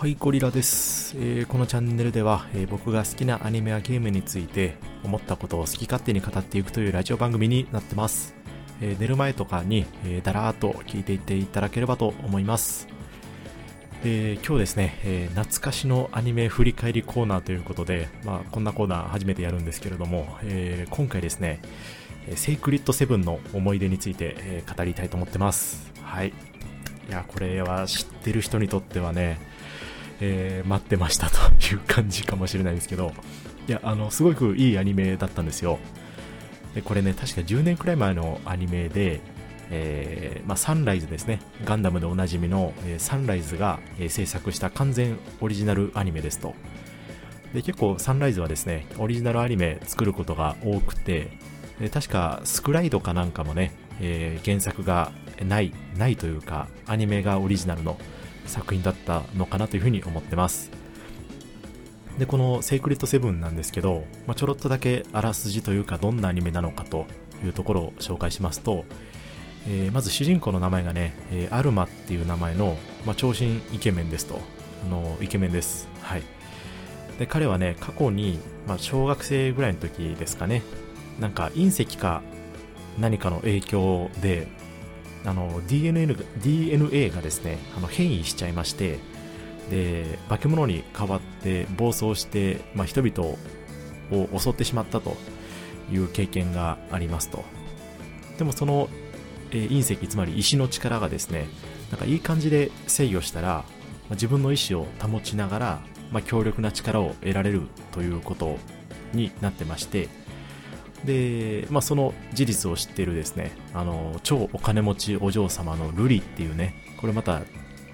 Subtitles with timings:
[0.00, 8.36] はい、ゴリラです、えーこのチャンネルでは、えー僕が好きなアニメやゲームについて思ったことを好き勝手に語っていくというラジオ番組になってます。
[8.80, 12.86] えー寝る前とかに、えだらーっと聞いていっていただければと思います。
[14.04, 21.60] で今日ですね、え懐かしのアニメ振り返りコーナーということで、まあ、こんなコーナー初めてやるんですけれども、え今回ですね、
[22.28, 25.92] えーセイクリッドセブンの思い出について、え語りたいと思ってます。
[26.00, 26.28] はい。
[26.28, 26.32] い
[27.10, 29.40] や、これは知ってる人にとってはね、
[30.20, 31.36] えー待ってましたと
[31.66, 33.12] いう感じかもしれないですけど、
[33.68, 35.78] いや、あの、すごくいいアニメだったんですよ。
[36.74, 39.20] で、これね、確か10年くらい前のアニメで、
[39.70, 41.40] えーまあ、サンライズですね。
[41.64, 46.54] ガンダムでおなじみの、えーサンライズが、え制作した完全オリジナルアニメですと。
[47.52, 51.28] で、結構サンライズはですね、オリジナルアニメ作ることが多くて、
[51.80, 55.12] で確かスクライドかなんかもね、えー原作が
[55.46, 57.98] ない、ないというか、アニメがオリジナルの
[58.48, 60.70] 作品だったのかなというふうに思ってます。
[62.18, 67.06] で、このセイクレットセブンなんですけど、まあ、ちょろっとだけあらすじというか、どんなアニメなのかと
[67.44, 68.84] いうところを紹介しますと、
[69.66, 72.76] えーまず主人公の名前がね、えーアルマっていう名前の、
[73.06, 74.40] まあ、長身イケメンですと。
[74.84, 75.88] あの、イケメンです。
[76.00, 76.22] はい。
[77.18, 80.62] で、彼はね、過去に、まあ、小学生ぐらいの時ですかね、
[81.20, 82.22] なんか隕石か
[82.98, 84.48] 何かの影響で、
[85.24, 88.98] あの DNA, が DNA がですねあの変異しちゃいまして
[89.70, 93.36] で化け物に変わって暴走して、まあ、人々
[94.10, 95.16] を襲ってしまったと
[95.92, 97.44] いう経験がありますと。
[98.38, 98.88] でもその、
[99.50, 101.46] えー隕石つまり石の力がですね
[101.90, 103.64] なんかいい感じで制御したら、まあ
[104.10, 105.80] 自分の意志を保ちながら、
[106.12, 108.58] まあ、強力な力を得られるということ
[109.12, 110.08] になってまして
[111.04, 117.42] で、まあ、その事実を知っているですね、あの、超お金持ちお嬢様のルリっていうね、これまた、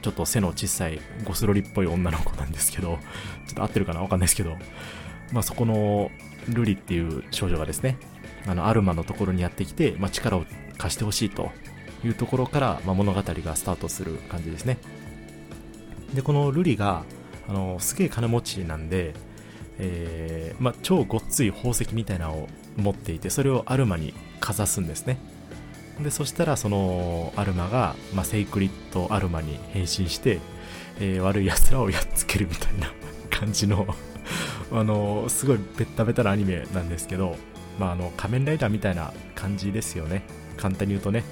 [0.03, 2.99] ちょっと背の小さいゴスロリっぽい女の子なんですけど、
[3.47, 4.57] ちょっと合ってるかなわかんないですけど、
[5.33, 6.11] まあ、そこの
[6.49, 7.97] ルリっていう少女がですね、
[8.47, 10.45] あの、アルマのところにやってきて、まあ、力を
[10.77, 11.51] 貸してほしいと
[12.05, 14.79] いうところから、まあ、物語がスタートする感じですね。
[16.13, 17.05] で、このルリが、
[17.49, 19.15] あの、すげえ金持ちなんで、
[19.79, 25.19] えーまあ、超ごっつい宝石みたいなのを持っていてそれをアルマにかざすんですね。
[26.01, 30.41] でそしたらそのアルマが、まあ、セイクリッドアルマに変身して、
[30.99, 32.93] えー悪い奴らをやっつけるみたいな
[33.31, 33.87] 感じの
[34.73, 37.37] あのすごいベッタベタなアニメなんですけど、
[37.79, 40.23] まあ、あの仮面ライダーみたいな感じですよね。
[40.57, 41.25] 簡単に言うとね。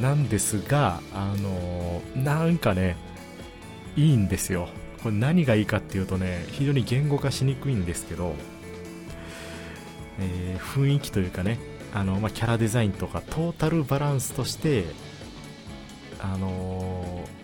[0.00, 2.96] なんですがあのなんかね
[3.96, 4.68] いいんですよ。
[5.02, 8.34] これ何がいいかっていうとね非常に言語化しにくいんですけど、
[10.20, 11.58] えー雰囲気というかね
[11.92, 14.84] あの、まあ、キャラデザインとかトータルバランスとして
[16.20, 17.42] あのー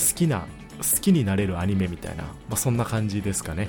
[0.00, 0.46] 好きな
[0.78, 3.68] 好きになれるアニメみたいな、まあ、そんな感じですかね。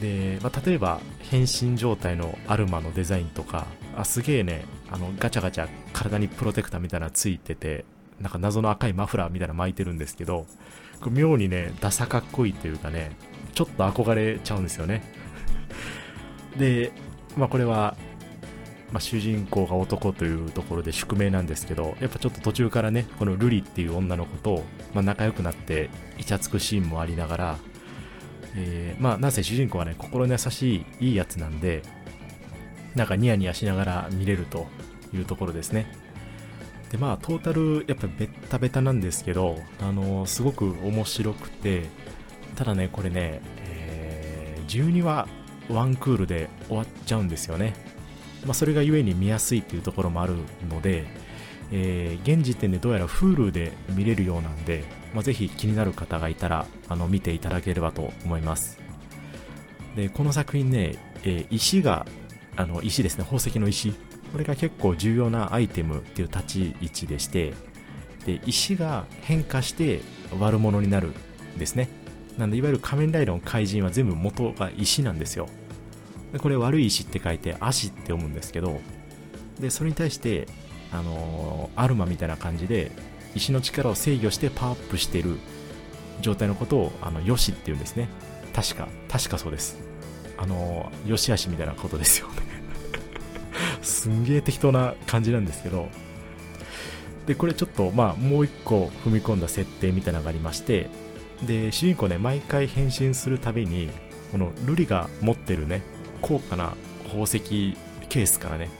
[0.00, 1.00] で、まあ、例えば
[1.30, 3.66] 変身状態のアルマのデザインとか
[3.96, 7.86] あすげえねあのガチャガチャ体にプロテクターみたいなのついてて
[8.20, 10.46] なんか謎の赤いマフラーみたいなの巻いてるんですけど
[11.10, 13.12] 妙にねダサかっこいいというかね
[13.54, 15.02] ちょっと憧れちゃうんですよね。
[16.58, 16.92] で、
[17.36, 17.96] まあ、これは、
[18.92, 24.64] まあ、主人公が男というところで宿命なんですけどやっぱちょっと途中からねこのルリっていう女の子と、
[24.94, 27.58] まあ、仲良くなってイチャつくシーンもありながら、
[28.54, 31.82] えーまあなぜ主人公はね心の優しいいいやつなんで
[32.94, 34.66] なんかニヤニヤしながら見れると
[35.14, 36.05] いうところですね。
[36.90, 41.84] でまあトータルやっぱベッタベタなんですけどあのすごく面白くて
[42.54, 45.28] ただねこれね、えー12話
[45.70, 47.74] ワンクールで終わっちゃうんですよね、
[48.44, 50.34] まあ、それがゆえに見やすいっていうところもある
[50.68, 51.06] ので、
[51.70, 54.82] えー現時点でどうやら Hulu で見れるようなんで、
[55.14, 58.80] まあ、ぜひ気になる方がいたらあの見ていただければと思います。
[59.94, 62.06] でこの作品ね、えー石が
[62.56, 63.94] あの石ですね宝石の石。
[64.36, 67.54] これが結構重要なアイテムっていう立ち位置でして
[68.26, 70.02] で石が変化して
[70.38, 71.14] 悪者になる
[71.56, 71.88] んですね。
[72.36, 75.48] なんでいわゆる仮面ライダーの怪人は全部元が石なんですよ。
[76.34, 78.78] でこれ悪い石って書いて足って読むんですけど
[79.58, 80.48] でそれに対して
[80.92, 82.92] あのーアルマみたいな感じで
[83.34, 85.38] 石の力を制御してパワーアップしてる
[86.20, 88.10] 状態のことをあのヨシっていうんですね。
[88.54, 89.78] 確か確かそうです。
[90.36, 92.55] あのーヨシ足みたいなことですよね。
[93.86, 95.88] すんげえ適当な感じなんですけど
[97.26, 100.88] でこれちょっとまあもう一個踏み込んだ設定みたいなのがありまして
[101.46, 103.90] で主人公ね毎回変身するたびに
[104.32, 105.82] このルリが持ってるね
[106.20, 106.74] 高価な
[107.04, 107.76] 宝石
[108.08, 108.70] ケースからね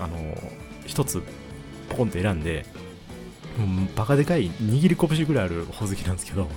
[0.00, 0.16] あの
[0.86, 1.22] 一つ
[1.88, 2.64] ポコンと選んで
[3.58, 6.48] もうバカでかい握り拳ぐらいある宝石なんですけど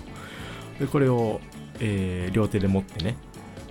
[0.79, 1.39] でこれを、
[1.79, 3.17] えー、両手で持ってね、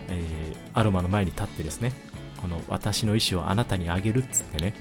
[0.09, 1.93] えー、アルマの前に立ってですね
[2.41, 4.75] この私の意思をあなたにあげるっつってね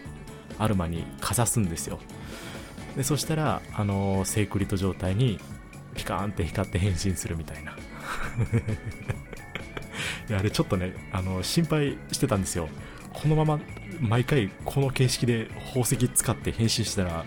[0.57, 1.99] アルマにかざすんですよ。
[2.95, 5.39] でそしたらあのセイクリット状態に
[5.95, 7.71] ピカーンって光って変身するみたいな。
[10.29, 12.69] いやあれちょっとねあの心配してたんですよ。
[13.13, 13.59] このまま
[13.99, 17.25] 毎回この形式で宝石使って変身したら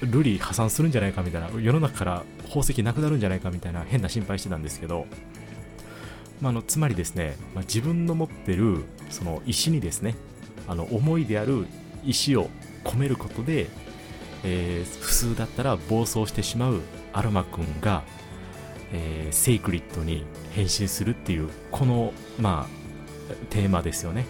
[0.00, 1.48] ルリ破産するんじゃないかみたいな。
[1.60, 5.06] 世の中から宝石なくなるんじゃないかみたいな変な心配してたんですけど、
[6.40, 10.16] まあ、のつまりですね、まあ、自分の持ってるその石にですね
[10.68, 11.66] あの思いである
[12.04, 12.48] 石を
[12.84, 13.68] 込めることで、
[14.44, 16.80] えー、普通だったら暴走してしまう
[17.12, 18.04] アルマ君が、
[18.92, 24.26] えー、セイクリッドに変身するっていうこのまあテーマですよね。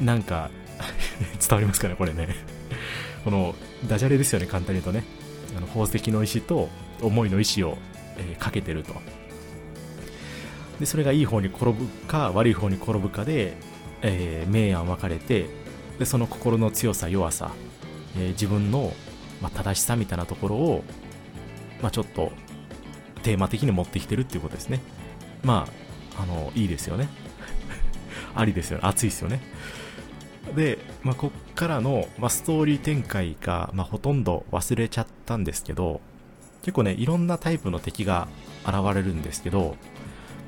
[0.00, 0.50] なんか
[1.40, 2.28] 伝わりますかねこれね。
[3.24, 3.54] この
[3.88, 5.04] ダジャレですよね簡単に言うとね。
[5.56, 6.68] あの宝石の石と
[7.00, 7.78] 思いの石を、
[8.18, 8.94] えー、かけてると。
[10.82, 13.54] でそれがいい方に転ぶか悪い方に転ぶかで、
[14.02, 15.46] えー、明暗分かれて
[16.00, 17.52] でその心の強さ弱さ、
[18.16, 18.92] えー、自分の、
[19.40, 20.82] まあ、正しさみたいなところを、
[21.82, 22.32] まあ、ちょっと
[23.22, 24.80] テーマ的に持ってきてるっていうことですね。
[25.44, 25.68] ま
[26.16, 27.06] ああのいいですよね。
[28.34, 28.82] ありですよね。
[28.84, 29.40] 熱いですよね。
[30.56, 36.00] で、まあ、こっからの、まあ、ストーリー展開が、まあ、ほとんど忘れちゃったんですけど、
[36.62, 38.26] 結構ね、いろんなタイプの敵が
[38.66, 39.76] 現れるんですけど、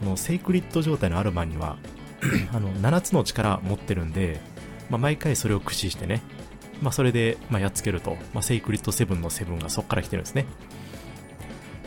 [0.00, 1.76] このセイクリッド状態のアルマンには
[2.52, 4.40] あの、7つの力持ってるんで、
[4.90, 6.22] まあ、毎回それを駆使してね、
[6.82, 10.46] まあ、それで、まあ、やっつけると、まあ、セイクリッド7の7がそっから来てるんですね。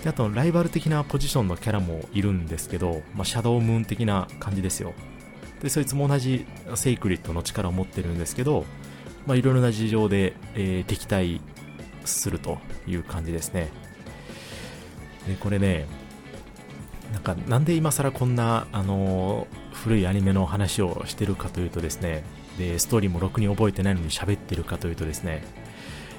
[0.04, 4.94] で、あと、ライバル的なポジションのキャラもいるんですけど、まあ、シャドウムーン的な感じですよ。
[5.62, 6.46] でそいつも同じ
[6.76, 8.66] セイクリッドの力を持ってるんですけど、
[9.26, 11.42] まあ、いろいろな事情で、えー、敵対
[12.06, 13.70] するという感じですね
[15.28, 15.86] でこれね
[17.12, 22.24] なんかなんで今更こんな、あの、古いアニメの話をしてるかというとですね
[22.58, 25.44] でストーリーもろくに覚えてないのに喋ってるかというとですね、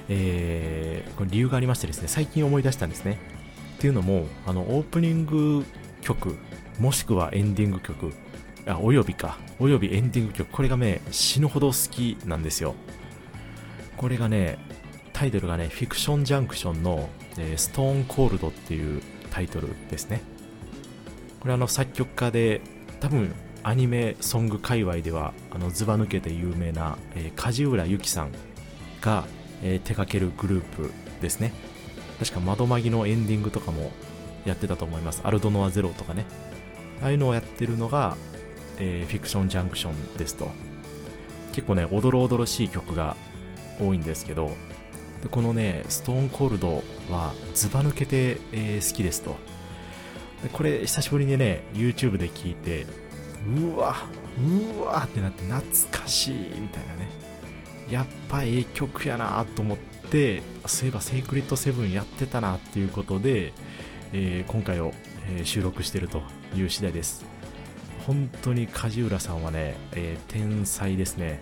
[0.07, 3.19] えー、これ理由がありましてですね最近思い出したんですね
[3.77, 5.65] っていうのもあのオープニング
[6.01, 6.37] 曲
[6.79, 8.13] もしくはエンディング曲
[8.69, 9.37] あ、およびか。
[9.59, 10.51] およびエンディング曲。
[10.51, 12.75] これがね、死ぬほど好きなんですよ。
[13.97, 14.57] これがね、
[15.11, 19.01] タイトルがね、フィクションジャンクションの、えー、ストーンコールドっていう
[19.31, 20.21] タイトルですね。
[21.39, 22.61] これあの作曲家で、
[22.99, 23.33] 多分
[23.63, 28.31] アニメソング界隈ではあのずば抜けて有名な、えー、梶浦由紀さん
[29.01, 29.25] が、
[29.61, 30.91] えー、手掛けるグループ
[31.21, 31.53] ですね。
[32.19, 33.91] 確か窓マギのエンディングとかも
[34.45, 35.21] やってたと思います。
[35.23, 36.25] アルドノアゼロとかね。
[37.01, 38.17] ああいうのをやってるのが、
[38.77, 40.51] えー、フィクションジャンクションですと。
[41.53, 43.15] 結構ね、おどろおどろしい曲が
[43.79, 44.51] 多いんですけど、
[45.21, 49.37] でこのね、ストーンコールドはずば抜けて、えー、好きですと。
[50.53, 52.85] これ久しぶりにね、YouTube で聞いて、
[53.57, 53.97] うわ、
[54.37, 57.09] うわってなって懐かしいみたいなね。
[57.89, 59.77] やっぱええ曲やなと思っ
[60.09, 63.53] て、そういえばセイクリッドセブンやってたなっていうことで、
[64.13, 64.93] えー、今回を、
[65.27, 66.21] え、収録してると
[66.55, 67.25] いう次第です。
[68.05, 71.41] 本当に梶浦さんはね、えー、天才ですね。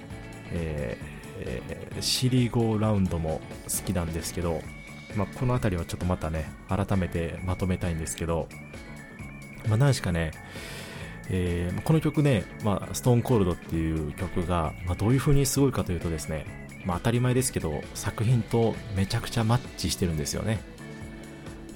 [0.51, 4.61] えーえー、シリゴーラウンドも好きなんですけど、
[5.17, 8.47] まあ、この辺りはちょっとまたね、改めてまとめたいんですけど、
[9.67, 10.31] まあ、何しかね、
[11.29, 16.45] えー、この曲ね、まあ、ストーンコールドっていう曲が、まあ、どういう風にすごいかというとですね、
[16.85, 20.61] まあ、当たり前ですけど、作品とめちゃくちゃマッチしてるんですよね。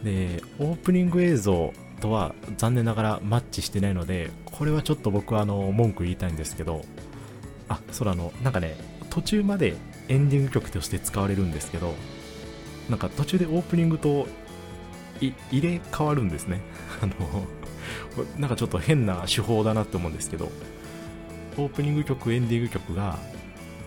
[0.03, 6.85] で、オープニング映像とは残念ながらマッチしてないので、これはちょっと僕はあの文句言いたいんですけど、
[7.67, 8.75] あ、それあの、なんかね、
[9.09, 9.75] 途中まで
[10.07, 11.93] エンディング曲として使われるんですけど、
[12.91, 14.27] なんか途中でオープニングと
[15.21, 16.59] 入れ替わるんですね。
[17.01, 17.13] あの、
[18.37, 20.51] なんかちょっと変な手法だなって思うんですけど、
[21.57, 23.17] オープニング曲、エンディング曲が、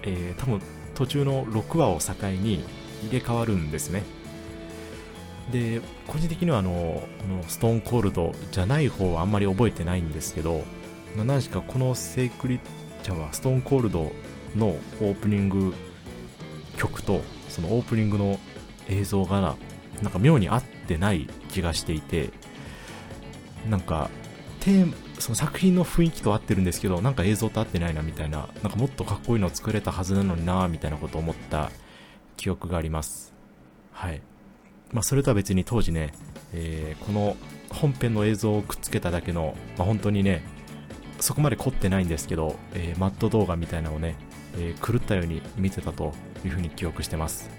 [0.02, 0.60] えー、多分
[0.94, 2.64] 途中の6話を境に
[3.02, 4.04] 入れ替わるんですね。
[5.52, 7.06] で、個人的にはあの、
[7.46, 10.64] ストーンコールドじゃない方はあんまり覚えてないんですけど、
[11.14, 12.60] 何しかこのセイクリッ
[13.02, 14.12] チャはストーンコールド
[14.56, 15.74] のオープニング
[16.78, 17.20] 曲と、
[17.50, 18.40] そのオープニングの
[18.88, 19.56] 映像が
[20.02, 22.30] なんか妙に合ってない気がしていて、
[23.68, 24.10] なんか、
[24.60, 31.70] テーその作品の雰囲気と合ってるんですけど、なんか映像と合ってないなみたいな、なんかもっとかっこいいの作れたはずなのになみたいなことを思った
[32.36, 33.32] 記憶があります。
[33.92, 34.20] はい。
[34.92, 36.12] まあ、それとは別に当時ね、
[36.52, 37.36] えー、この
[37.70, 40.42] 本編の映像をくっつけただけの、まあ、本当にね、
[41.20, 44.16] そこまで凝ってないんですけど、えー、マット動画みたいなのをね、
[44.56, 46.12] えー、狂ったように見てたと
[46.44, 47.50] いうふうに記憶してます。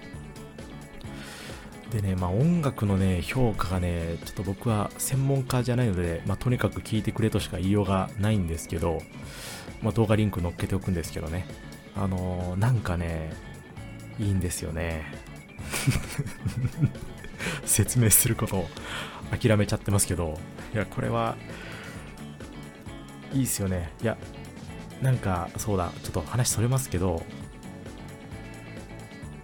[1.91, 9.01] でね、まあ音楽のね、評価がね、ちょっと僕は専門家じゃないので、まあとにかく聴いてくれとしか言いようがないんですけど、
[9.81, 11.45] まあ動画リンク載っけておくんですけどね。
[11.95, 13.33] あのー、なんかね、
[14.19, 15.05] いいんですよね。
[17.65, 18.67] 説明することを
[19.31, 20.39] 諦めちゃってますけど、
[20.73, 21.37] いや、これは、
[23.33, 23.91] いいっすよね。
[24.01, 24.17] いや、
[25.01, 27.23] なんか、そうだ、ちょっと話それますけど、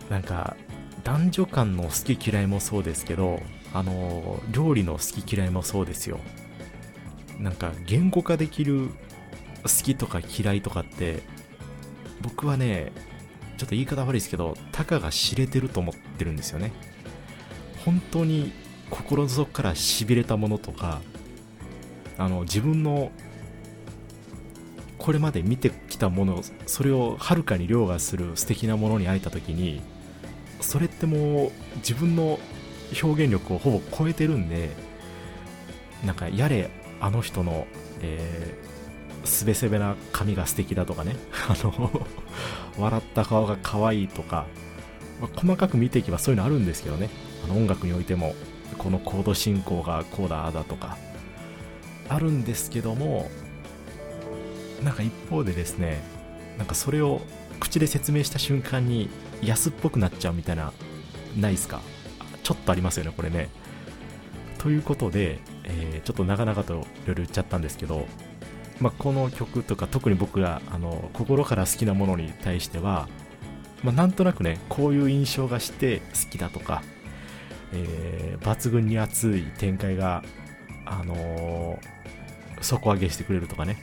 [0.10, 0.56] なんか、
[1.04, 3.42] 男女間の好き嫌いもそうですけど、
[3.74, 6.20] あの、料理の好き嫌いもそうですよ。
[7.40, 8.90] なんか、言語化できる
[9.64, 11.24] 好きとか嫌いとかって、
[12.22, 12.92] 僕はね、
[13.58, 16.72] ちょっと言い方悪いですけど、たかが知れてると思ってるんですよね。
[17.86, 18.52] 本当に
[18.90, 21.02] 心の底から痺れたものとか、
[22.18, 23.12] あの、自分の
[25.02, 29.82] これまで見てきたものそれをはるかに凌駕する素敵なものに会えた時に
[30.62, 32.40] それってもう自分の
[33.02, 34.70] 表現力をほぼ超えてるんで
[36.06, 37.68] なんかやれあの人の、
[38.02, 41.16] えー、すべすべな髪が素敵だとかね
[41.48, 42.06] あの
[42.78, 44.46] 笑った顔が可愛いとか、
[45.20, 47.10] まあ、細かく見ていけばそういうのあるんですけどね。
[47.44, 48.36] あの音楽においても
[48.78, 50.98] このコード進行がこうだあだとか
[52.08, 53.30] あるんですけども
[54.84, 56.02] なんか一方でですね
[56.58, 57.22] なんかそれを
[57.60, 59.10] 口で説明した瞬間に
[59.42, 60.72] 安っぽくなっちゃうみたいな
[61.38, 61.82] ないですか？
[62.44, 63.50] ちょっとありますよねこれね。
[64.58, 68.06] ということで、えー、ちょっと長々といろいろ言っちゃったんですけど、
[68.80, 73.08] まあ、この曲とか特に僕があの心から好きなものに対しては、
[73.84, 76.84] まあ、なんとなくねこういう印象がして好きだとか、
[77.74, 80.24] えー、抜群に熱い展開が
[80.86, 83.78] あのー、底上げしてくれるとかね。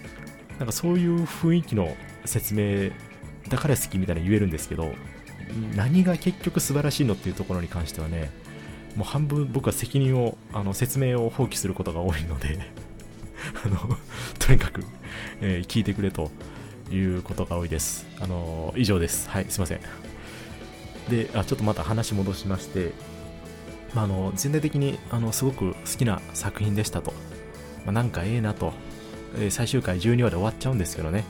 [0.58, 2.90] なんかそういう雰囲気の説明
[3.48, 4.92] だから好きみたいな言えるんですけど
[5.76, 8.30] 何が結局素晴らしいのっていうところに関してはね
[8.96, 12.58] もう半分僕は責任をあの説明を放棄することが多いので
[13.64, 13.96] あの
[14.38, 14.84] とにかく、
[15.40, 16.30] えー、聞いてくれと
[16.90, 18.06] いうことが多いです。
[18.18, 19.28] あの以上です。
[19.28, 19.80] はいすいません。
[21.08, 22.92] であちょっとまた話戻しまして、
[23.94, 27.12] まあ、あの全体的にあのすごく好きな作品でしたと、
[27.84, 28.72] まあ、なんかええなと、
[29.36, 31.24] えー、最終回12話で終わっちゃうんですけどね。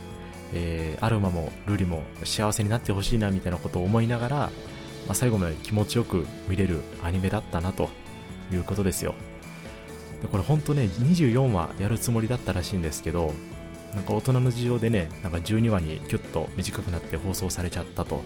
[0.52, 4.50] えー、アルマもルリも幸せになってほしいなみたいなことを思いながら、ま
[5.10, 7.90] あ、最後まで気持ちよく見れるアニメだったなと
[8.52, 9.14] いうことですよ。
[10.22, 13.32] でこれ本当ね24話やるつもりだったらしいんですけど
[13.94, 18.22] なんか大人の事情でねなんか12話にキュッと短くなって放送されちゃったと。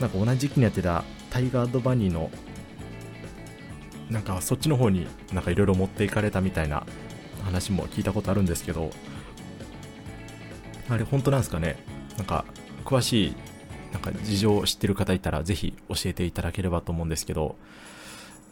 [0.00, 2.30] なんか同じ時期にやってたタイガードバニーの
[4.10, 6.84] なんかそっちの方になんかいろいろ持っていかれたみたいな
[7.44, 8.90] 話も聞いたことあるんですけど
[10.88, 11.76] あれ本当なんですかね？
[12.16, 12.44] なんか
[12.84, 13.36] 詳しい
[13.92, 17.56] なんか事情を知ってる方いたらぜひ教えていただければと思うんですけど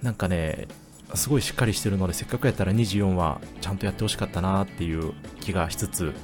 [0.03, 0.69] なんかね
[1.15, 6.15] すごいしっかりしてるのでせっかくやったら24話ちゃんとやってほしかったなっていう気がしつつ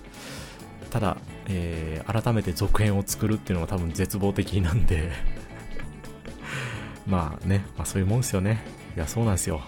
[0.90, 5.10] ただ、えー、改めて続編を作るっていうのが多分絶望的なんで
[7.06, 8.62] まあね、まあ、そういうもんですよね。
[8.96, 9.62] いやそうなんですよ。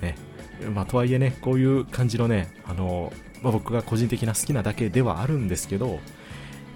[0.00, 0.16] ね。
[0.74, 3.12] まあとはいえねこういう感じのねあの
[3.44, 6.00] まあ、僕が個人的な好きなだけではあるんですけど、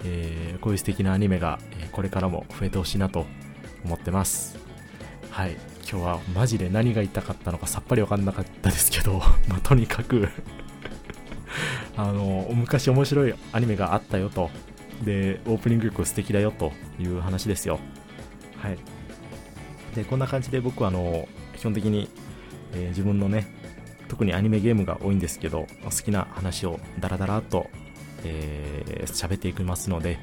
[0.05, 3.25] えー、こういう素敵なアニメが、えこれからも増えてほしいなと
[3.83, 4.59] 思ってます。
[5.31, 5.53] はい。
[5.89, 9.13] 今日はマジで何が言いたかったのかさっぱりわかんなかったですけど、
[9.49, 10.29] まあ、とにかく
[11.97, 14.51] あの、昔面白いアニメがあったよと。
[15.03, 17.79] で、オープニング曲素敵だよという話ですよ。
[18.57, 18.77] はい。
[19.95, 22.09] で、こんな感じで僕はあの、基本的に、
[22.73, 23.47] えー、自分のね、
[24.09, 27.69] 特にアニメゲームが多いんですけど、好きな話をダラダラと、
[28.25, 30.19] えー、喋っていきますので、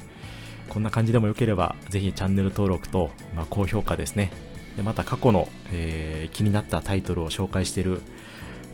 [0.68, 4.30] こんな感じでもよければ、ぜひチャンネル登録と、まあ、高評価ですね。
[4.76, 8.02] でまた過去の、えー、気になったタイトルを紹介している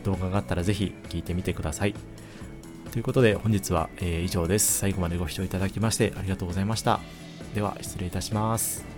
[0.03, 1.95] 動画があったらぜひ聞いてみてください。
[2.91, 4.79] ということで本日は、えー、以上です。
[4.79, 6.99] 最後までご視聴いただきましてありがとうございました。
[7.55, 8.92] では失礼いたします。